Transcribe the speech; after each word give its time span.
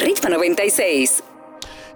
Ritmo 0.00 0.30
96. 0.30 1.22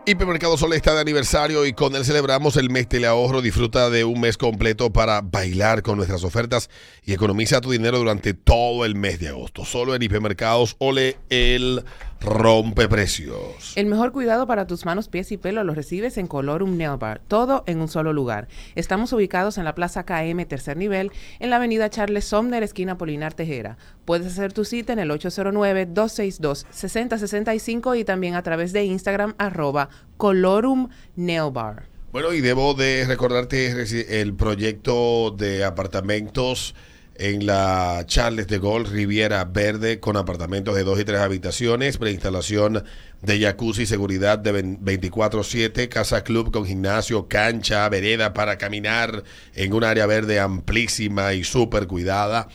Hipermercado 0.04 0.58
Sol 0.58 0.75
está 0.75 0.95
de 0.95 1.00
aniversario 1.00 1.64
y 1.64 1.72
con 1.72 1.96
él 1.96 2.04
celebramos 2.04 2.58
el 2.58 2.69
mes 2.69 2.87
de 2.91 3.07
ahorro. 3.07 3.41
Disfruta 3.41 3.88
de 3.88 4.04
un 4.04 4.21
mes 4.21 4.37
completo 4.37 4.92
para 4.92 5.23
bailar 5.23 5.83
con 5.83 5.96
nuestras 5.96 6.22
ofertas 6.22 6.68
y 7.06 7.14
economiza 7.14 7.62
tu 7.62 7.70
dinero 7.70 7.96
durante 7.96 8.34
todo 8.34 8.84
el 8.84 8.95
mes 8.95 9.20
de 9.20 9.29
agosto. 9.29 9.64
Solo 9.64 9.95
en 9.95 10.02
Hipermercados 10.02 10.77
Ole 10.79 11.16
el 11.30 11.82
rompe 12.25 12.89
precios. 12.89 13.73
El 13.77 13.87
mejor 13.87 14.11
cuidado 14.12 14.46
para 14.46 14.67
tus 14.67 14.85
manos, 14.85 15.09
pies 15.09 15.33
y 15.33 15.37
pelo 15.37 15.65
lo 15.65 15.75
recibes 15.75 16.19
en 16.19 16.27
Colorum 16.27 16.77
Nail 16.77 16.98
Bar, 16.98 17.21
todo 17.29 17.65
en 17.66 17.80
un 17.80 17.89
solo 17.89 18.12
lugar. 18.12 18.48
Estamos 18.75 19.12
ubicados 19.12 19.59
en 19.59 19.65
la 19.65 19.75
Plaza 19.75 20.05
KM, 20.05 20.45
tercer 20.47 20.77
nivel, 20.77 21.12
en 21.39 21.51
la 21.51 21.57
avenida 21.57 21.91
Charles 21.91 22.25
Somner, 22.25 22.62
esquina 22.62 22.98
Polinar 22.98 23.34
Tejera. 23.34 23.77
Puedes 24.05 24.27
hacer 24.27 24.52
tu 24.52 24.65
cita 24.65 24.93
en 24.93 24.98
el 24.98 25.11
809-262-6065 25.11 27.98
y 27.98 28.05
también 28.05 28.34
a 28.34 28.43
través 28.43 28.73
de 28.73 28.84
Instagram, 28.84 29.34
arroba 29.38 29.88
Colorum 30.16 30.88
Nail 31.16 31.51
Bar. 31.52 31.88
Bueno, 32.12 32.33
y 32.33 32.41
debo 32.41 32.75
de 32.75 33.05
recordarte 33.06 34.20
el 34.20 34.34
proyecto 34.34 35.33
de 35.33 35.65
apartamentos 35.65 36.77
en 37.16 37.46
la 37.46 38.04
Charles 38.06 38.46
de 38.48 38.59
Gaulle 38.59 38.91
Riviera 38.91 39.45
Verde 39.45 40.00
con 40.00 40.16
apartamentos 40.16 40.74
de 40.74 40.84
dos 40.84 40.98
y 41.00 41.04
tres 41.04 41.20
habitaciones, 41.20 41.98
preinstalación 41.98 42.84
de 43.23 43.40
jacuzzi, 43.40 43.87
seguridad 43.87 44.38
de 44.38 44.52
24/7, 44.52 45.88
casa 45.88 46.24
club 46.24 46.52
con 46.52 46.66
gimnasio, 46.66 47.28
cancha, 47.28 47.88
vereda 47.88 48.34
para 48.34 48.59
caminar 48.59 49.24
en 49.54 49.73
un 49.73 49.84
área 49.84 50.06
verde 50.06 50.40
amplísima 50.40 51.34
y 51.34 51.45
súper 51.45 51.87
cuidada. 51.87 52.48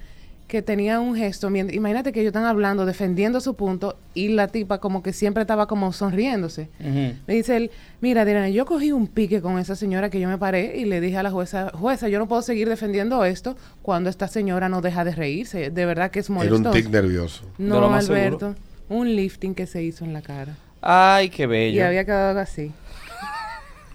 que 0.51 0.61
tenía 0.61 0.99
un 0.99 1.15
gesto, 1.15 1.49
imagínate 1.49 2.11
que 2.11 2.19
ellos 2.19 2.31
están 2.31 2.43
hablando, 2.43 2.85
defendiendo 2.85 3.39
su 3.39 3.55
punto, 3.55 3.97
y 4.13 4.27
la 4.27 4.49
tipa 4.49 4.79
como 4.79 5.01
que 5.01 5.13
siempre 5.13 5.43
estaba 5.43 5.65
como 5.65 5.93
sonriéndose. 5.93 6.67
Me 6.77 7.33
dice 7.33 7.55
él, 7.55 7.71
mira, 8.01 8.25
Diana, 8.25 8.49
yo 8.49 8.65
cogí 8.65 8.91
un 8.91 9.07
pique 9.07 9.41
con 9.41 9.59
esa 9.59 9.77
señora 9.77 10.09
que 10.09 10.19
yo 10.19 10.27
me 10.27 10.37
paré 10.37 10.77
y 10.77 10.83
le 10.83 10.99
dije 10.99 11.15
a 11.15 11.23
la 11.23 11.31
jueza, 11.31 11.71
jueza, 11.73 12.09
yo 12.09 12.19
no 12.19 12.27
puedo 12.27 12.41
seguir 12.41 12.67
defendiendo 12.67 13.23
esto 13.23 13.55
cuando 13.81 14.09
esta 14.09 14.27
señora 14.27 14.67
no 14.67 14.81
deja 14.81 15.05
de 15.05 15.15
reírse. 15.15 15.69
De 15.69 15.85
verdad 15.85 16.11
que 16.11 16.19
es 16.19 16.29
molesto. 16.29 16.57
Era 16.57 16.69
un 16.69 16.75
tic 16.75 16.89
nervioso. 16.89 17.45
No, 17.57 17.93
Alberto, 17.93 18.53
un 18.89 19.15
lifting 19.15 19.55
que 19.55 19.67
se 19.67 19.81
hizo 19.81 20.03
en 20.03 20.11
la 20.11 20.21
cara. 20.21 20.57
Ay, 20.81 21.29
qué 21.29 21.47
bello. 21.47 21.77
Y 21.77 21.79
había 21.79 22.03
quedado 22.03 22.37
así. 22.41 22.73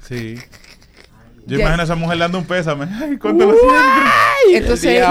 Sí. 0.01 0.37
Yo 1.47 1.61
imagino 1.61 1.81
a 1.81 1.85
esa 1.85 1.95
mujer 1.95 2.19
dando 2.19 2.39
un 2.39 2.45
pésame. 2.45 2.87
Ay, 3.01 3.17
cuánto 3.19 3.47
lo 3.47 3.55
Entonces, 4.53 5.05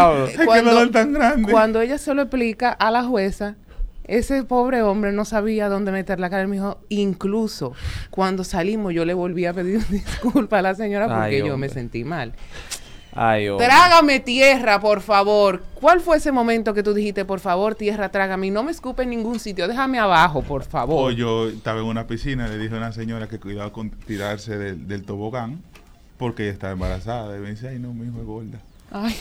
cuando, 0.46 0.90
tan 0.92 1.14
grande. 1.14 1.52
cuando 1.52 1.82
ella 1.82 1.98
se 1.98 2.14
lo 2.14 2.24
explica 2.24 2.72
a 2.72 2.92
la 2.92 3.04
jueza, 3.04 3.56
ese 4.04 4.44
pobre 4.44 4.82
hombre 4.82 5.14
no 5.14 5.24
sabía 5.24 5.70
dónde 5.70 5.92
meter 5.92 6.20
la 6.20 6.30
cara. 6.30 6.42
Él 6.42 6.50
me 6.50 6.58
dijo, 6.58 6.80
incluso 6.90 7.74
cuando 8.10 8.44
salimos 8.44 8.94
yo 8.94 9.06
le 9.06 9.14
volví 9.14 9.46
a 9.46 9.54
pedir 9.54 9.86
disculpas 9.90 10.60
a 10.60 10.62
la 10.62 10.76
señora 10.76 11.08
porque 11.08 11.40
yo 11.46 11.58
me 11.58 11.70
sentí 11.70 12.04
mal. 12.04 12.34
Ay, 13.18 13.48
trágame 13.58 14.20
tierra, 14.20 14.82
por 14.82 15.00
favor. 15.00 15.64
¿Cuál 15.76 16.02
fue 16.02 16.18
ese 16.18 16.34
momento 16.34 16.74
que 16.74 16.84
tú 16.84 16.94
dijiste, 16.94 17.24
por 17.24 17.40
favor, 17.40 17.74
tierra, 17.74 18.10
trágame? 18.10 18.48
Y 18.48 18.52
no 18.52 18.62
me 18.62 18.72
escupe 18.72 19.04
en 19.04 19.12
ningún 19.12 19.40
sitio, 19.40 19.70
déjame 19.70 20.00
abajo, 20.00 20.42
por 20.42 20.66
favor. 20.66 21.14
O 21.14 21.16
yo 21.16 21.48
estaba 21.48 21.80
en 21.80 21.86
una 21.86 22.08
piscina 22.08 22.46
y 22.46 22.50
le 22.50 22.58
dije 22.58 22.76
a 22.76 22.78
una 22.78 22.92
señora 22.92 23.30
que 23.30 23.40
cuidaba 23.40 23.72
con 23.72 23.90
tirarse 23.90 24.58
del, 24.58 24.86
del 24.90 25.06
tobogán 25.06 25.62
porque 26.18 26.44
ella 26.44 26.54
está 26.54 26.72
embarazada. 26.72 27.38
Y 27.38 27.40
me 27.40 27.52
dice, 27.52 27.70
ay, 27.70 27.80
no, 27.80 27.94
mi 27.94 28.08
hijo 28.08 28.20
es 28.20 28.26
gorda. 28.26 28.60
Ay, 28.92 29.16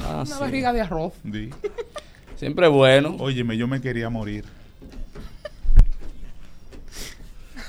ah, 0.00 0.24
una 0.26 0.38
barriga 0.38 0.72
de 0.72 0.80
arroz. 0.80 1.12
Siempre 2.36 2.66
bueno. 2.68 3.16
Óyeme, 3.18 3.56
yo 3.56 3.66
me 3.66 3.80
quería 3.80 4.10
morir. 4.10 4.44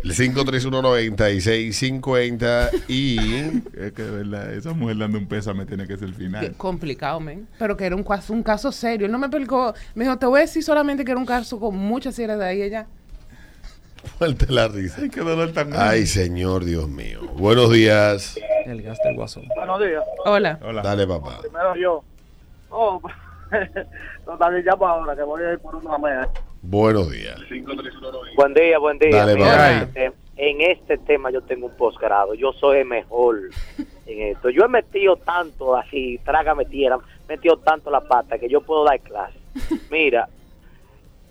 El 0.06 0.14
5319650 0.14 2.84
y... 2.88 3.18
es 3.76 3.92
que 3.94 4.04
de 4.04 4.12
verdad, 4.12 4.54
esa 4.54 4.74
mujer 4.74 5.00
dando 5.00 5.18
un 5.18 5.28
pésame 5.28 5.66
tiene 5.66 5.88
que 5.88 5.98
ser 5.98 6.10
el 6.10 6.14
final. 6.14 6.54
complicado, 6.58 7.20
men. 7.20 7.48
Pero 7.58 7.76
que 7.76 7.86
era 7.86 7.96
un 7.96 8.04
caso, 8.04 8.32
un 8.32 8.44
caso 8.44 8.72
serio. 8.72 9.08
Él 9.08 9.12
no 9.12 9.18
me 9.18 9.26
explicó. 9.26 9.74
Me 9.96 10.04
dijo, 10.04 10.16
te 10.20 10.28
voy 10.28 10.38
a 10.38 10.42
decir 10.42 10.62
solamente 10.62 11.04
que 11.04 11.10
era 11.10 11.20
un 11.20 11.26
caso 11.26 11.60
con 11.60 11.76
mucha 11.76 12.12
seriedad 12.12 12.52
y 12.52 12.62
ella... 12.62 12.86
Fuerte 14.20 14.46
la 14.50 14.68
risa. 14.68 15.02
Ay, 15.02 15.10
qué 15.10 15.22
dolor 15.22 15.52
tan 15.54 15.72
Ay, 15.74 16.06
señor, 16.06 16.66
Dios 16.66 16.88
mío. 16.88 17.22
Buenos 17.40 17.72
días. 17.72 18.40
El 18.68 18.84
gas 18.84 19.00
del 19.04 19.16
guasón. 19.16 19.48
Buenos 19.56 19.80
días. 19.80 20.04
Hola. 20.26 20.60
Hola. 20.62 20.84
Dale, 20.84 21.08
papá. 21.08 21.40
Primero 21.42 21.76
yo. 21.76 22.04
Oh, 22.70 23.02
no, 24.28 24.38
también 24.38 24.64
llamo 24.64 24.86
ahora, 24.86 25.16
que 25.16 25.24
voy 25.24 25.42
a 25.42 25.54
ir 25.54 25.60
por 25.60 25.76
una 25.76 25.98
media. 25.98 26.30
Buenos 26.68 27.12
días. 27.12 27.40
Buen 28.36 28.56
día, 28.56 28.80
buen 28.80 28.98
día. 28.98 29.88
en 30.36 30.62
este 30.62 30.98
tema 30.98 31.30
yo 31.30 31.42
tengo 31.42 31.68
un 31.68 31.78
posgrado. 31.78 32.34
Yo 32.34 32.54
soy 32.54 32.80
el 32.80 32.86
mejor 32.86 33.38
en 34.08 34.22
esto. 34.32 34.50
Yo 34.50 34.66
he 34.66 34.68
metido 34.68 35.16
tanto 35.16 35.76
así, 35.76 36.20
trágame 36.26 36.66
tierra, 36.66 36.98
metido 37.30 37.58
tanto 37.58 37.92
la 37.92 38.02
pata 38.02 38.40
que 38.40 38.50
yo 38.50 38.62
puedo 38.62 38.84
dar 38.84 39.00
clase. 39.02 39.38
Mira, 39.92 40.28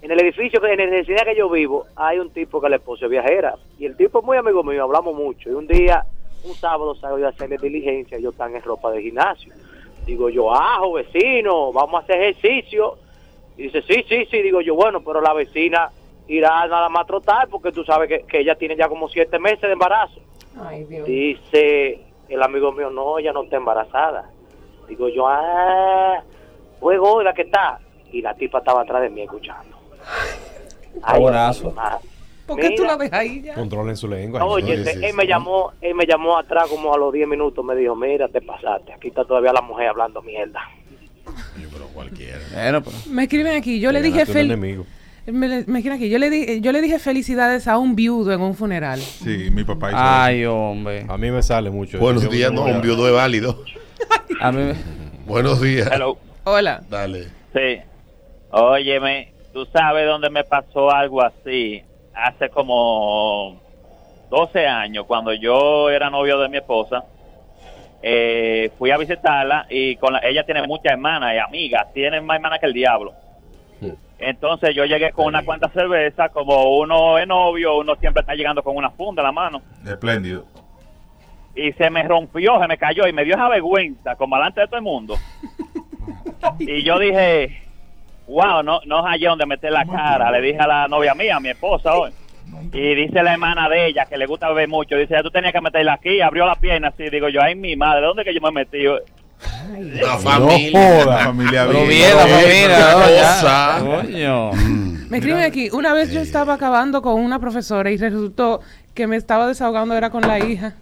en 0.02 0.12
el 0.12 0.20
edificio, 0.20 0.64
en 0.64 0.78
la 0.78 0.84
universidad 0.84 1.24
que 1.24 1.36
yo 1.36 1.50
vivo, 1.50 1.86
hay 1.96 2.20
un 2.20 2.30
tipo 2.30 2.60
que 2.60 2.68
le 2.68 2.76
esposa 2.76 3.08
viajera. 3.08 3.56
Y 3.76 3.86
el 3.86 3.96
tipo 3.96 4.20
es 4.20 4.24
muy 4.24 4.36
amigo 4.36 4.62
mío, 4.62 4.84
hablamos 4.84 5.16
mucho. 5.16 5.50
Y 5.50 5.54
un 5.54 5.66
día, 5.66 6.04
un 6.44 6.54
sábado, 6.54 6.94
salgo 6.94 7.26
a 7.26 7.30
hacerle 7.30 7.58
diligencia. 7.58 8.20
Yo 8.20 8.30
están 8.30 8.54
en 8.54 8.62
ropa 8.62 8.92
de 8.92 9.02
gimnasio. 9.02 9.52
Digo 10.06 10.30
yo, 10.30 10.54
ajo, 10.54 10.92
vecino, 10.92 11.72
vamos 11.72 12.00
a 12.00 12.04
hacer 12.04 12.22
ejercicio 12.22 12.98
y 13.56 13.64
dice, 13.64 13.82
sí, 13.82 14.04
sí, 14.08 14.26
sí. 14.30 14.42
Digo 14.42 14.60
yo, 14.60 14.74
bueno, 14.74 15.02
pero 15.02 15.20
la 15.20 15.32
vecina 15.32 15.90
irá 16.26 16.66
nada 16.66 16.88
más 16.88 17.02
a 17.02 17.06
trotar 17.06 17.48
porque 17.48 17.72
tú 17.72 17.84
sabes 17.84 18.08
que, 18.26 18.38
ella 18.38 18.54
tiene 18.56 18.76
ya 18.76 18.88
como 18.88 19.08
siete 19.08 19.38
meses 19.38 19.62
de 19.62 19.72
embarazo. 19.72 20.20
Ay, 20.60 20.84
Dios. 20.84 21.06
Dice 21.06 22.00
el 22.28 22.42
amigo 22.42 22.72
mío, 22.72 22.90
no, 22.90 23.18
ella 23.18 23.32
no 23.32 23.44
está 23.44 23.56
embarazada. 23.56 24.30
Digo 24.88 25.08
yo, 25.08 25.26
ah, 25.28 26.22
fue 26.80 26.98
gorda 26.98 27.32
que 27.32 27.42
está. 27.42 27.80
y 28.12 28.22
la 28.22 28.34
tipa 28.34 28.58
estaba 28.58 28.82
atrás 28.82 29.02
de 29.02 29.10
mí 29.10 29.22
escuchando. 29.22 29.76
Abrazo. 31.02 31.68
mi 31.68 31.74
madre. 31.74 32.08
¿Por 32.46 32.60
qué 32.60 32.70
tú 32.72 32.84
la 32.84 32.96
dejas 32.96 33.20
ahí 33.20 33.42
ya? 33.42 33.54
Controlen 33.54 33.96
su 33.96 34.06
lengua. 34.06 34.44
Oye, 34.44 34.74
Oye, 34.74 35.08
él, 35.08 35.14
me 35.14 35.26
llamó, 35.26 35.72
él 35.80 35.94
me 35.94 36.04
llamó 36.04 36.36
atrás 36.36 36.68
como 36.68 36.92
a 36.92 36.98
los 36.98 37.12
10 37.12 37.26
minutos, 37.26 37.64
me 37.64 37.74
dijo, 37.74 37.96
mira, 37.96 38.28
te 38.28 38.42
pasaste, 38.42 38.92
aquí 38.92 39.08
está 39.08 39.24
todavía 39.24 39.52
la 39.52 39.62
mujer 39.62 39.88
hablando 39.88 40.20
mierda. 40.20 40.60
Yo, 41.60 41.68
pero 41.72 41.86
cualquiera. 41.88 42.38
Bueno, 42.52 42.82
pero 42.82 42.96
Me 43.10 43.22
escriben 43.24 43.56
aquí, 43.56 43.80
yo 43.80 43.92
le 43.92 44.02
dije 44.02 44.24
me, 45.26 45.64
me 45.66 45.78
escriben 45.78 45.92
aquí, 45.92 46.10
yo 46.10 46.18
le 46.18 46.28
di- 46.28 46.60
yo 46.60 46.70
le 46.72 46.82
dije 46.82 46.98
felicidades 46.98 47.66
a 47.66 47.78
un 47.78 47.96
viudo 47.96 48.32
en 48.32 48.42
un 48.42 48.54
funeral. 48.54 49.00
Sí, 49.00 49.48
mi 49.50 49.64
papá 49.64 49.88
hizo 49.90 49.98
Ay, 49.98 50.44
hombre. 50.44 51.06
A 51.08 51.16
mí 51.16 51.30
me 51.30 51.42
sale 51.42 51.70
mucho. 51.70 51.98
Buenos 51.98 52.28
días, 52.28 52.52
no, 52.52 52.64
un 52.64 52.82
viudo 52.82 53.06
es 53.08 53.14
válido. 53.14 53.64
A 54.40 54.52
mí 54.52 54.58
me- 54.62 54.74
Buenos 55.26 55.62
días. 55.62 55.88
Hello. 55.90 56.18
Hola. 56.44 56.82
Dale. 56.90 57.28
Sí. 57.54 57.80
Óyeme, 58.50 59.32
tú 59.54 59.66
sabes 59.72 60.06
dónde 60.06 60.28
me 60.28 60.44
pasó 60.44 60.90
algo 60.90 61.22
así. 61.22 61.82
Hace 62.14 62.50
como 62.50 63.58
12 64.30 64.66
años, 64.66 65.06
cuando 65.06 65.32
yo 65.32 65.88
era 65.88 66.10
novio 66.10 66.38
de 66.38 66.48
mi 66.50 66.58
esposa, 66.58 67.02
eh, 68.06 68.70
fui 68.78 68.90
a 68.90 68.98
visitarla 68.98 69.64
y 69.70 69.96
con 69.96 70.12
la- 70.12 70.18
ella 70.20 70.44
tiene 70.44 70.66
muchas 70.66 70.92
hermanas 70.92 71.34
y 71.34 71.38
amigas, 71.38 71.90
tiene 71.94 72.20
más 72.20 72.34
hermanas 72.36 72.58
que 72.60 72.66
el 72.66 72.74
diablo. 72.74 73.12
Entonces 74.18 74.74
yo 74.74 74.84
llegué 74.84 75.10
con 75.12 75.26
una 75.26 75.42
cuanta 75.44 75.68
cerveza, 75.70 76.28
como 76.28 76.78
uno 76.78 77.18
es 77.18 77.26
novio, 77.26 77.78
uno 77.78 77.96
siempre 77.96 78.20
está 78.20 78.34
llegando 78.34 78.62
con 78.62 78.76
una 78.76 78.90
funda 78.90 79.22
en 79.22 79.26
la 79.26 79.32
mano. 79.32 79.62
Espléndido. 79.86 80.44
y 81.56 81.72
se 81.72 81.88
me 81.88 82.02
rompió, 82.02 82.60
se 82.60 82.66
me 82.68 82.76
cayó 82.76 83.06
y 83.06 83.12
me 83.12 83.24
dio 83.24 83.34
esa 83.34 83.48
vergüenza 83.48 84.16
como 84.16 84.36
delante 84.36 84.60
de 84.60 84.66
todo 84.66 84.76
el 84.76 84.82
mundo. 84.82 85.16
y 86.58 86.82
yo 86.84 86.98
dije, 86.98 87.62
wow, 88.28 88.62
no, 88.62 88.80
no 88.86 89.02
hallé 89.02 89.28
donde 89.28 89.46
meter 89.46 89.72
la 89.72 89.84
cara. 89.86 90.30
Le 90.30 90.40
dije 90.40 90.58
a 90.58 90.66
la 90.66 90.88
novia 90.88 91.14
mía, 91.14 91.36
a 91.36 91.40
mi 91.40 91.48
esposa 91.50 91.94
hoy. 91.98 92.10
Y 92.74 92.94
dice 92.96 93.22
la 93.22 93.32
hermana 93.34 93.68
de 93.68 93.86
ella, 93.86 94.04
que 94.06 94.16
le 94.18 94.26
gusta 94.26 94.48
beber 94.48 94.68
mucho, 94.68 94.96
dice, 94.96 95.14
tú 95.22 95.30
tenías 95.30 95.52
que 95.52 95.60
meterla 95.60 95.94
aquí, 95.94 96.20
abrió 96.20 96.44
la 96.44 96.56
pierna 96.56 96.88
así. 96.88 97.08
Digo 97.08 97.28
yo, 97.28 97.40
ay, 97.40 97.54
mi 97.54 97.76
madre, 97.76 98.02
¿dónde 98.04 98.24
que 98.24 98.34
yo 98.34 98.40
me 98.40 98.50
metí? 98.50 98.82
La 98.82 100.14
No 100.14 100.18
familia. 100.18 100.70
La 100.98 101.04
joda. 101.04 101.18
familia 101.18 101.66
bien. 101.66 101.88
bien, 101.88 102.16
la 102.16 102.26
familia. 102.26 103.78
¿no? 103.78 104.02
Ya. 104.10 104.52
Coño. 104.52 104.52
Me 105.08 105.18
escriben 105.18 105.42
aquí, 105.44 105.68
una 105.72 105.92
vez 105.92 106.10
yo 106.12 106.20
estaba 106.20 106.54
acabando 106.54 107.00
con 107.02 107.20
una 107.22 107.38
profesora 107.38 107.90
y 107.90 107.96
resultó 107.96 108.60
que 108.94 109.06
me 109.06 109.16
estaba 109.16 109.46
desahogando 109.46 109.94
era 109.96 110.10
con 110.10 110.22
la 110.22 110.38
hija. 110.40 110.74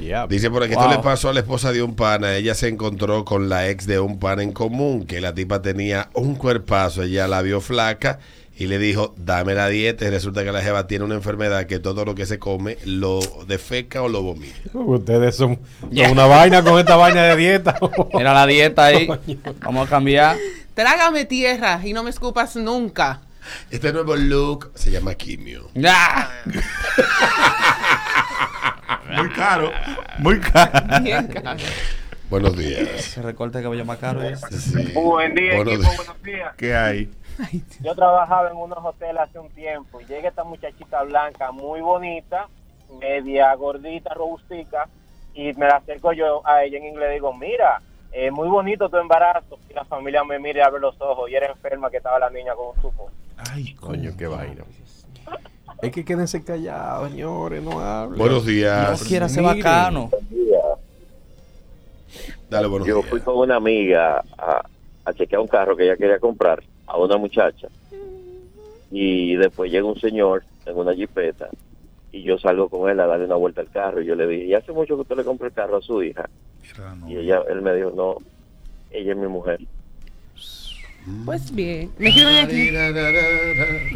Yeah. 0.00 0.26
Dice 0.28 0.48
por 0.50 0.62
aquí, 0.62 0.74
Wow. 0.74 0.84
esto 0.84 0.96
le 0.96 1.02
pasó 1.02 1.28
a 1.30 1.34
la 1.34 1.40
esposa 1.40 1.72
de 1.72 1.82
un 1.82 1.94
pana. 1.96 2.34
Ella 2.36 2.54
se 2.54 2.68
encontró 2.68 3.24
con 3.24 3.48
la 3.48 3.68
ex 3.68 3.86
de 3.86 3.98
un 4.00 4.18
pana 4.18 4.42
en 4.42 4.52
común, 4.52 5.04
que 5.06 5.20
la 5.20 5.34
tipa 5.34 5.60
tenía 5.60 6.08
un 6.14 6.36
cuerpazo. 6.36 7.02
Ella 7.02 7.26
la 7.28 7.42
vio 7.42 7.60
flaca 7.60 8.18
y 8.60 8.66
le 8.66 8.78
dijo, 8.78 9.14
dame 9.16 9.54
la 9.54 9.68
dieta. 9.68 10.04
Y 10.04 10.10
resulta 10.10 10.44
que 10.44 10.52
la 10.52 10.60
jeva 10.60 10.86
tiene 10.86 11.06
una 11.06 11.14
enfermedad 11.14 11.64
que 11.64 11.78
todo 11.78 12.04
lo 12.04 12.14
que 12.14 12.26
se 12.26 12.38
come 12.38 12.76
lo 12.84 13.20
defeca 13.46 14.02
o 14.02 14.08
lo 14.10 14.20
vomita. 14.20 14.54
Ustedes 14.74 15.34
son, 15.34 15.58
son 15.80 16.10
una 16.10 16.26
vaina 16.26 16.62
con 16.62 16.78
esta 16.78 16.94
vaina 16.96 17.22
de 17.22 17.36
dieta. 17.36 17.78
Mira 18.12 18.34
la 18.34 18.46
dieta 18.46 18.84
ahí. 18.84 19.08
Vamos 19.60 19.86
a 19.86 19.90
cambiar. 19.90 20.36
Trágame 20.74 21.24
tierra 21.24 21.80
y 21.82 21.94
no 21.94 22.02
me 22.02 22.10
escupas 22.10 22.54
nunca. 22.56 23.22
Este 23.70 23.94
nuevo 23.94 24.14
look 24.14 24.72
se 24.74 24.90
llama 24.90 25.14
quimio. 25.14 25.70
Ya. 25.74 26.30
Muy 29.16 29.30
caro. 29.30 29.72
Muy 30.18 30.38
caro. 30.38 31.00
Bien, 31.02 31.26
cara. 31.28 31.56
Buenos 32.28 32.56
días. 32.56 32.88
Se 33.00 33.22
recorta 33.22 33.58
el 33.58 33.64
cabello 33.64 33.86
más 33.86 33.96
caro. 33.96 34.20
Sí. 34.50 34.92
Buen 34.92 35.34
día, 35.34 35.56
Buenos 35.56 35.74
equipo, 35.74 35.88
días. 35.88 35.96
buenos 35.96 36.22
días. 36.22 36.54
¿Qué 36.58 36.76
hay? 36.76 37.10
Yo 37.80 37.94
trabajaba 37.94 38.50
en 38.50 38.56
unos 38.56 38.78
hoteles 38.84 39.22
hace 39.22 39.38
un 39.38 39.48
tiempo 39.50 40.00
y 40.00 40.04
llega 40.06 40.28
esta 40.28 40.44
muchachita 40.44 41.02
blanca 41.02 41.52
muy 41.52 41.80
bonita, 41.80 42.48
media 43.00 43.54
gordita, 43.54 44.14
robustica, 44.14 44.88
y 45.34 45.52
me 45.54 45.66
la 45.66 45.76
acerco 45.76 46.12
yo 46.12 46.46
a 46.46 46.64
ella 46.64 46.78
en 46.78 46.86
inglés 46.86 47.10
y 47.10 47.14
digo, 47.14 47.32
mira, 47.32 47.80
eh, 48.12 48.30
muy 48.32 48.48
bonito 48.48 48.88
tu 48.88 48.96
embarazo. 48.96 49.58
Y 49.70 49.74
la 49.74 49.84
familia 49.84 50.24
me 50.24 50.38
mira 50.40 50.58
y 50.58 50.62
abre 50.62 50.80
los 50.80 51.00
ojos 51.00 51.30
y 51.30 51.34
era 51.36 51.46
enferma 51.46 51.88
que 51.90 51.98
estaba 51.98 52.18
la 52.18 52.30
niña 52.30 52.54
con 52.54 52.68
un 52.74 52.82
tubo. 52.82 53.10
Ay, 53.52 53.74
Coño, 53.74 54.10
qué 54.18 54.26
vaina. 54.26 54.64
Es 55.82 55.92
que 55.92 56.04
quédense 56.04 56.44
callados, 56.44 57.08
señores, 57.10 57.62
no 57.62 57.80
hablen. 57.80 58.18
Buenos 58.18 58.42
No 58.44 58.50
días. 58.50 59.02
quiera 59.04 59.28
ser 59.30 59.42
bacano. 59.44 60.10
Dale, 62.50 62.66
buenos 62.66 62.86
Yo 62.86 62.96
días. 62.96 63.08
fui 63.08 63.20
con 63.20 63.36
una 63.38 63.56
amiga 63.56 64.22
a, 64.36 64.62
a 65.04 65.12
chequear 65.14 65.40
un 65.40 65.46
carro 65.48 65.76
que 65.76 65.84
ella 65.84 65.96
quería 65.96 66.18
comprar 66.18 66.62
a 66.90 66.98
una 66.98 67.16
muchacha. 67.16 67.68
Y 68.90 69.36
después 69.36 69.70
llega 69.70 69.86
un 69.86 70.00
señor 70.00 70.42
en 70.66 70.76
una 70.76 70.94
jipeta 70.94 71.48
y 72.12 72.22
yo 72.22 72.38
salgo 72.38 72.68
con 72.68 72.90
él 72.90 72.98
a 72.98 73.06
darle 73.06 73.26
una 73.26 73.36
vuelta 73.36 73.60
al 73.60 73.70
carro. 73.70 74.02
Y 74.02 74.06
yo 74.06 74.14
le 74.14 74.26
dije, 74.26 74.44
¿y 74.46 74.54
hace 74.54 74.72
mucho 74.72 74.96
que 74.96 75.02
usted 75.02 75.16
le 75.16 75.24
compró 75.24 75.46
el 75.46 75.52
carro 75.52 75.76
a 75.76 75.82
su 75.82 76.02
hija? 76.02 76.28
Y 77.08 77.16
ella, 77.16 77.42
él 77.48 77.62
me 77.62 77.74
dijo, 77.74 77.92
no, 77.94 78.16
ella 78.90 79.12
es 79.12 79.18
mi 79.18 79.28
mujer. 79.28 79.60
Pues 81.24 81.52
bien, 81.54 81.90
me 81.98 82.10
escriben 82.10 82.44
aquí. 82.44 82.70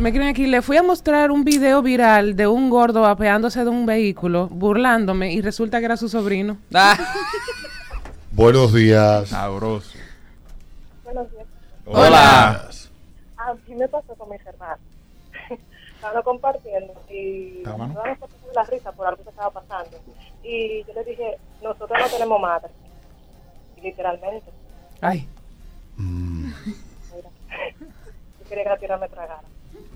Me 0.00 0.08
escriben 0.08 0.28
aquí, 0.28 0.46
le 0.46 0.62
fui 0.62 0.76
a 0.76 0.82
mostrar 0.82 1.30
un 1.30 1.44
video 1.44 1.82
viral 1.82 2.34
de 2.34 2.46
un 2.46 2.70
gordo 2.70 3.04
apeándose 3.04 3.62
de 3.62 3.68
un 3.68 3.84
vehículo, 3.84 4.48
burlándome, 4.48 5.32
y 5.32 5.42
resulta 5.42 5.80
que 5.80 5.84
era 5.84 5.96
su 5.96 6.08
sobrino. 6.08 6.56
Ah. 6.72 6.96
Buenos 8.32 8.72
días. 8.72 9.28
Sabroso. 9.28 9.96
Buenos 11.04 11.30
días. 11.30 11.46
Hola. 11.84 12.68
A 13.44 13.54
mí 13.54 13.74
me 13.74 13.88
pasó 13.88 14.14
con 14.14 14.30
mis 14.30 14.44
hermanos. 14.46 14.80
Estaban 15.94 16.22
compartiendo 16.22 16.94
y 17.10 17.62
nos 17.64 17.94
dábamos 17.94 18.30
la 18.54 18.64
risa 18.64 18.92
por 18.92 19.06
algo 19.06 19.22
que 19.22 19.30
estaba 19.30 19.50
pasando. 19.50 19.98
Y 20.42 20.84
yo 20.84 20.94
les 20.94 21.06
dije, 21.06 21.38
nosotros 21.62 21.98
no 21.98 22.08
tenemos 22.08 22.40
madre. 22.40 22.70
Y 23.76 23.80
literalmente. 23.82 24.50
Ay, 25.00 25.28
Mira. 25.96 27.30
Yo 28.40 28.48
quería 28.48 28.64
que 28.64 28.70
la 28.70 28.78
tierra 28.78 28.98
me 28.98 29.08
tragara. 29.08 29.42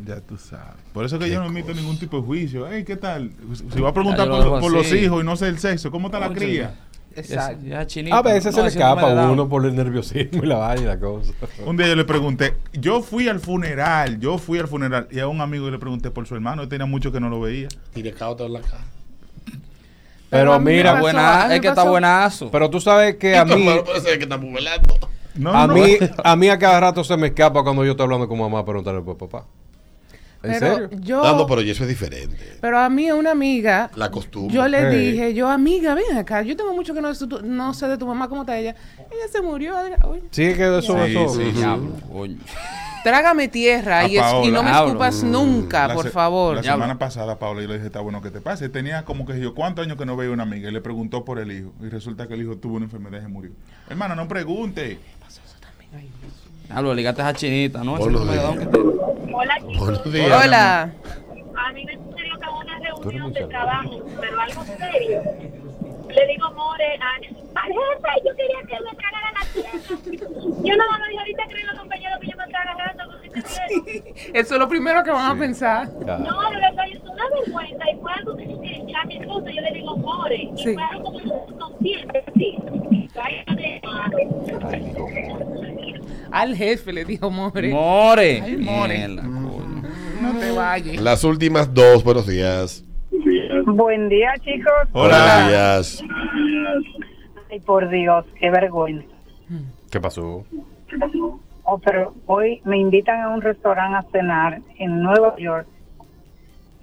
Ya 0.05 0.21
tú 0.21 0.37
sabes. 0.37 0.81
Por 0.93 1.05
eso 1.05 1.19
que 1.19 1.29
yo 1.31 1.41
no 1.41 1.47
emito 1.47 1.73
ningún 1.73 1.99
tipo 1.99 2.17
de 2.19 2.23
juicio. 2.27 2.69
Hey, 2.69 2.85
¿qué 2.85 2.97
tal? 2.97 3.31
Si 3.73 3.81
va 3.81 3.91
a 3.91 3.93
preguntar 3.93 4.29
por, 4.29 4.61
por 4.61 4.73
los 4.73 4.93
hijos 4.93 5.23
y 5.23 5.25
no 5.27 5.37
sé 5.37 5.49
el 5.49 5.59
sexo, 5.59 5.91
¿cómo 5.91 6.09
está 6.09 6.19
la 6.19 6.33
cría? 6.33 6.75
Exacto. 7.19 7.65
Ya, 7.67 7.87
chinito. 7.87 8.17
A 8.17 8.23
veces 8.23 8.45
se 8.45 8.51
No, 8.53 8.57
le 8.57 8.63
no 8.63 8.69
escapa 8.69 9.15
dado. 9.15 9.33
uno 9.33 9.49
por 9.49 9.65
el 9.67 9.75
nerviosismo 9.75 10.43
y 10.43 10.47
la 10.47 10.57
vaina 10.57 10.83
y 10.83 10.87
la 10.87 10.99
cosa. 10.99 11.33
Un 11.67 11.77
día 11.77 11.87
yo 11.89 11.97
le 11.97 12.05
pregunté, 12.05 12.55
yo 12.73 13.03
fui 13.03 13.29
al 13.29 13.41
funeral, 13.41 14.19
yo 14.21 14.39
fui 14.39 14.59
al 14.59 14.69
funeral 14.69 15.09
y 15.11 15.19
a 15.21 15.29
un 15.29 15.41
amigo 15.41 15.71
le 15.71 15.79
pregunté 15.79 16.11
por 16.11 16.27
su 16.27 16.35
hermano, 16.35 16.63
él 16.63 16.69
tenía 16.69 16.87
mucho 16.87 17.11
que 17.13 17.21
no 17.21 17.29
lo 17.29 17.41
veía. 17.41 17.69
Tire 17.93 18.13
caoto 18.13 18.47
en 18.47 18.53
la 18.55 18.61
cara. 18.61 18.85
Pero 20.31 20.61
mira, 20.61 20.91
pasó- 20.93 21.03
Buena, 21.03 21.55
es 21.55 21.61
que 21.61 21.69
está 21.69 21.85
buenazo. 21.85 22.51
pero 22.51 22.69
tú 22.69 22.81
sabes 22.81 23.17
que 23.17 23.37
a 23.37 23.45
mí, 23.47 23.53
Hermano, 23.67 23.85
puede 23.85 24.01
ser 24.01 24.19
que. 24.19 24.27
No, 24.27 25.53
a 25.55 25.67
no, 25.67 25.75
mí, 25.75 25.97
a 26.25 26.37
mí 26.37 26.49
a 26.49 26.59
cada 26.59 26.81
rato 26.81 27.03
se 27.05 27.17
me 27.17 27.29
escapa 27.29 27.63
cuando 27.63 27.85
yo 27.85 27.93
estoy 27.93 28.05
hablando 28.05 28.29
con 28.29 28.39
mamá 28.39 28.65
preguntarle 28.65 29.01
por 29.03 29.17
papá. 29.17 29.45
¿En 30.41 30.53
Pero 30.53 30.75
serio? 30.77 30.91
yo, 31.03 31.23
No, 31.23 31.37
no, 31.37 31.47
pero 31.47 31.63
y 31.63 31.71
eso 31.71 31.83
es 31.83 31.89
diferente. 31.89 32.59
pero 32.61 32.79
a 32.79 32.89
mí 32.89 33.11
una 33.11 33.33
amiga, 33.33 33.91
La 33.97 34.09
costumbre. 34.11 34.55
yo 34.55 34.69
le 34.69 34.89
Hey. 34.89 35.11
dije, 35.13 35.35
yo 35.35 35.49
amiga, 35.49 35.95
ven 35.95 36.17
acá, 36.17 36.43
yo 36.43 36.57
tengo 36.57 36.73
mucho 36.75 36.95
que 36.95 37.01
no, 37.01 37.11
no 37.43 37.75
sé 37.75 37.89
de 37.89 37.99
tu 37.99 38.07
mamá 38.07 38.29
cómo 38.29 38.43
está 38.43 38.57
ella. 38.57 38.77
Ella 38.99 39.29
se 39.33 39.43
murió. 39.43 39.75
Uy, 40.09 40.21
Sí, 40.31 40.55
que 40.55 40.79
eso, 40.79 40.81
Sí, 41.07 41.13
eso. 41.17 41.29
sí, 41.35 41.43
sí. 41.47 41.53
Diablo, 41.53 41.91
coño. 42.13 42.37
Trágame 43.03 43.49
tierra 43.49 44.01
A 44.01 44.09
y, 44.09 44.17
es- 44.19 44.25
y 44.45 44.51
no 44.51 44.63
me 44.63 44.71
escupas 44.71 45.23
nunca, 45.23 45.89
La 45.89 45.95
por 45.95 46.05
se- 46.05 46.11
favor. 46.11 46.57
La 46.57 46.63
semana 46.63 46.85
hablo. 46.85 46.99
pasada, 46.99 47.39
Paola, 47.39 47.63
yo 47.63 47.69
le 47.69 47.75
dije, 47.75 47.87
está 47.87 48.01
bueno 48.01 48.21
que 48.23 48.31
te 48.31 48.41
pase. 48.41 48.69
Tenía 48.69 49.05
como 49.05 49.25
que 49.27 49.41
yo, 49.41 49.55
¿cuántos 49.55 49.85
años 49.87 49.97
que 49.99 50.05
no 50.07 50.17
veía 50.17 50.31
una 50.33 50.43
amiga? 50.45 50.69
Y 50.69 50.73
le 50.73 50.81
preguntó 50.81 51.25
por 51.25 51.39
el 51.39 51.51
hijo. 51.51 51.73
Y 51.83 51.89
resulta 51.89 52.29
que 52.29 52.35
el 52.35 52.43
hijo 52.43 52.57
tuvo 52.59 52.77
una 52.77 52.85
enfermedad 52.85 53.19
y 53.19 53.23
se 53.23 53.29
murió. 53.29 53.51
Hermano, 53.89 54.15
no 54.15 54.29
pregunte. 54.29 54.99
Diablo, 56.67 56.93
ligaste 56.95 57.23
a 57.23 57.33
chinita, 57.33 57.83
¿no? 57.83 57.95
Ese 57.95 58.05
Buenos 58.05 58.21
no 58.27 58.31
me 58.31 58.37
da 58.37 58.43
días. 58.43 58.53
un 58.53 58.59
que 58.59 58.67
te- 58.67 58.79
Hola, 59.33 59.57
chicos. 59.69 60.01
Hola. 60.07 60.93
A 61.57 61.73
mí 61.73 61.85
me 61.85 61.95
sucedió 61.97 62.39
que 62.39 62.49
una 62.49 62.79
reunión 62.79 63.33
de 63.33 63.45
trabajo, 63.47 64.01
pero 64.21 64.41
algo 64.41 64.65
serio. 64.65 65.23
Le 66.09 66.27
digo, 66.27 66.51
More, 66.53 66.85
a- 66.97 67.21
jefe, 67.21 68.23
yo 68.25 68.35
quería 68.37 68.61
que 68.67 68.85
me 68.85 68.95
tragara 68.97 69.33
la 69.35 69.53
tierra. 69.53 69.81
Yo 70.65 70.77
no 70.77 70.85
me 70.99 71.09
dije, 71.09 71.19
ahorita 71.19 71.43
creen 71.49 71.67
los 71.67 71.79
compañeros 71.79 72.19
que 72.21 72.27
yo 72.29 72.37
me 72.37 72.45
estoy 72.45 72.55
agarrando. 72.55 73.05
Eso 74.35 74.55
es 74.55 74.59
lo 74.61 74.69
primero 74.69 75.03
que 75.05 75.11
van 75.11 75.37
a 75.37 75.39
pensar. 75.39 75.89
Ya. 76.07 76.19
No, 76.19 76.51
de 76.51 76.57
verdad, 76.57 76.85
es 76.91 77.01
una 77.03 77.25
vergüenza. 77.29 77.91
Y 77.91 77.97
fue 78.01 78.13
algo 78.13 78.37
que 78.37 78.45
que 78.47 78.95
a 78.97 79.05
mi 79.05 79.17
esposo 79.19 79.47
yo 79.49 79.61
le 79.61 79.71
digo, 79.73 79.97
More. 79.97 80.35
Y 80.37 80.57
Sí. 80.57 80.75
fue 80.75 80.83
algo 80.83 81.05
como 81.13 81.47
no 81.59 81.71
Al 86.39 86.55
jefe 86.55 86.93
le 86.93 87.05
dijo 87.05 87.33
More. 87.33 87.73
More. 87.73 88.41
Ay, 88.41 88.57
more. 88.59 88.97
Mierda, 88.97 89.23
no 89.25 90.39
te 90.39 90.53
vayas. 90.53 91.03
Las 91.03 91.25
últimas 91.25 91.75
dos, 91.75 92.05
buenos 92.05 92.29
días. 92.29 92.85
Buen 93.67 94.09
día, 94.09 94.35
chicos. 94.45 94.73
Buenos 94.93 95.19
días. 95.19 96.05
Ay, 97.51 97.59
por 97.59 97.91
Dios, 97.91 98.25
qué 98.39 98.51
vergüenza. 98.51 99.09
¿Qué 99.91 99.99
pasó? 99.99 100.47
Oh, 101.65 101.79
pero 101.79 102.15
hoy 102.27 102.61
me 102.65 102.79
invitan 102.79 103.21
a 103.21 103.31
un 103.31 103.43
restaurante 103.43 103.97
a 103.97 104.11
cenar 104.13 104.61
en 104.79 105.03
Nueva 105.03 105.35
York 105.39 105.67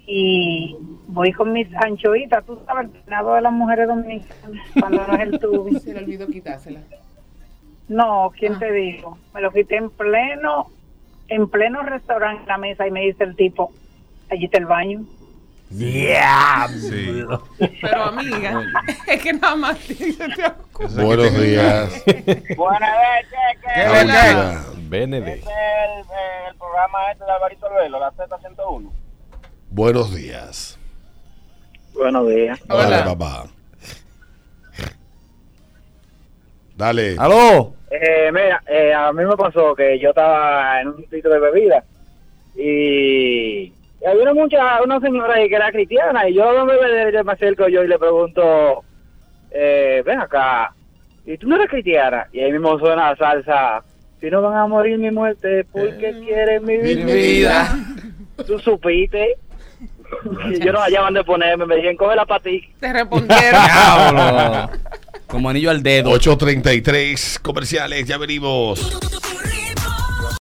y 0.06 0.76
voy 1.08 1.32
con 1.32 1.54
mis 1.54 1.66
anchoitas, 1.76 2.44
tú 2.44 2.58
sabes, 2.66 2.90
el 3.06 3.26
de 3.26 3.40
las 3.40 3.52
mujeres 3.54 3.88
dominicanas, 3.88 4.66
cuando 4.78 5.06
no 5.06 5.14
es 5.14 5.20
el 5.20 5.38
tubo. 5.40 5.78
Se 5.80 5.94
le 5.94 6.00
olvidó 6.00 6.26
quitársela. 6.26 6.80
No, 7.88 8.32
¿quién 8.36 8.54
Ah. 8.54 8.58
te 8.58 8.72
digo? 8.72 9.18
Me 9.34 9.40
lo 9.40 9.50
quité 9.52 9.76
en 9.76 9.90
pleno, 9.90 10.70
en 11.28 11.48
pleno 11.48 11.82
restaurante 11.82 12.42
en 12.42 12.48
la 12.48 12.58
mesa 12.58 12.86
y 12.86 12.90
me 12.90 13.00
dice 13.02 13.24
el 13.24 13.36
tipo, 13.36 13.72
allí 14.30 14.46
está 14.46 14.58
el 14.58 14.66
baño. 14.66 15.04
Sí. 15.70 16.06
Pero 17.80 18.04
amiga, 18.04 18.62
es 19.08 19.20
que 19.22 19.32
nada 19.32 19.56
más 19.56 19.78
te. 19.80 19.94
Buenos 21.02 21.36
días. 21.40 22.04
Buenas 22.56 22.90
noches, 22.90 23.62
¿Qué 23.74 23.88
Hola. 23.88 24.64
BND. 24.88 25.14
Este 25.14 25.32
es 25.32 25.44
el, 25.44 26.00
eh, 26.02 26.48
el 26.50 26.56
programa 26.56 27.10
este 27.10 27.24
de 27.24 27.30
Alvarito 27.32 27.66
Albelo, 27.66 27.98
la 27.98 28.12
Z101. 28.12 28.90
Buenos 29.70 30.14
días. 30.14 30.78
Buenos 31.94 32.28
días. 32.28 32.60
Dale, 32.68 33.02
papá. 33.02 33.46
Dale. 36.76 37.16
¡Aló! 37.18 37.74
Eh, 37.90 38.30
mira, 38.32 38.60
eh, 38.66 38.92
a 38.92 39.12
mí 39.12 39.24
me 39.24 39.36
pasó 39.36 39.74
que 39.74 39.98
yo 39.98 40.08
estaba 40.10 40.80
en 40.80 40.88
un 40.88 40.96
sitio 41.08 41.30
de 41.30 41.38
bebida 41.38 41.84
y, 42.56 43.72
y 44.00 44.04
había 44.06 44.22
una, 44.22 44.34
mucha, 44.34 44.82
una 44.82 44.98
señora 45.00 45.34
ahí 45.34 45.48
que 45.48 45.54
era 45.56 45.70
cristiana 45.70 46.28
y 46.28 46.34
yo 46.34 46.64
me, 46.66 46.74
me, 46.80 47.22
me 47.22 47.32
acerco 47.32 47.68
yo 47.68 47.84
y 47.84 47.88
le 47.88 47.98
pregunto, 47.98 48.82
eh, 49.50 50.02
ven 50.04 50.18
acá, 50.20 50.72
¿y 51.24 51.36
tú 51.38 51.48
no 51.48 51.56
eres 51.56 51.68
cristiana? 51.70 52.26
Y 52.32 52.40
ahí 52.40 52.52
mismo 52.52 52.78
suena 52.78 53.10
la 53.10 53.16
salsa, 53.16 53.82
si 54.20 54.30
no 54.30 54.42
van 54.42 54.56
a 54.56 54.66
morir 54.66 54.98
mi 54.98 55.10
muerte, 55.10 55.64
¿por 55.70 55.96
qué 55.98 56.12
quieren 56.24 56.64
mi 56.64 56.78
Mi 56.78 56.94
vida? 56.94 57.04
vida. 57.14 57.68
Tú 58.46 58.58
supiste. 58.58 59.36
Y 60.50 60.60
yo 60.64 60.72
no 60.72 60.78
hallaban 60.80 61.14
de 61.14 61.24
ponerme, 61.24 61.66
me 61.66 61.74
dijeron, 61.76 61.96
coge 61.96 62.14
la 62.14 62.24
patica. 62.24 62.68
Te 62.78 62.92
respondieron. 62.92 63.60
Como 65.26 65.50
anillo 65.50 65.70
al 65.70 65.82
dedo. 65.82 66.10
8.33 66.10 67.40
comerciales, 67.40 68.06
ya 68.06 68.16
venimos. 68.18 69.25